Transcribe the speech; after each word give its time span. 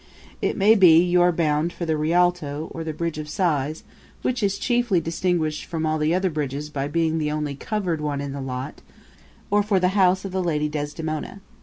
It 0.41 0.57
may 0.57 0.73
be 0.73 0.97
you 0.99 1.21
are 1.21 1.31
bound 1.31 1.71
for 1.71 1.85
the 1.85 1.95
Rialto; 1.95 2.69
or 2.71 2.79
for 2.79 2.83
the 2.83 2.91
Bridge 2.91 3.19
of 3.19 3.29
Sighs, 3.29 3.83
which 4.23 4.41
is 4.41 4.57
chiefly 4.57 4.99
distinguished 4.99 5.65
from 5.65 5.85
all 5.85 5.99
the 5.99 6.15
other 6.15 6.31
bridges 6.31 6.71
by 6.71 6.87
being 6.87 7.19
the 7.19 7.29
only 7.31 7.53
covered 7.53 8.01
one 8.01 8.19
in 8.19 8.31
the 8.33 8.41
lot; 8.41 8.81
or 9.51 9.61
for 9.61 9.79
the 9.79 9.89
house 9.89 10.25
of 10.25 10.31
the 10.31 10.41
lady 10.41 10.67
Desdemona. 10.67 11.39